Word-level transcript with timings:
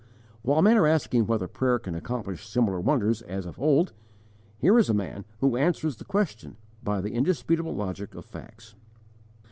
_While 0.41 0.63
men 0.63 0.77
are 0.77 0.87
asking 0.87 1.27
whether 1.27 1.47
prayer 1.47 1.77
can 1.77 1.93
accomplish 1.93 2.47
similar 2.49 2.79
wonders 2.81 3.21
as 3.21 3.45
of 3.45 3.59
old, 3.59 3.93
here 4.57 4.79
is 4.79 4.89
a 4.89 4.95
man 4.95 5.25
who 5.41 5.55
answers 5.55 5.97
the 5.97 6.05
question 6.05 6.57
by 6.83 7.01
the 7.01 7.13
indisputable 7.13 7.75
logic 7.75 8.15
of 8.15 8.25
facts. 8.25 8.73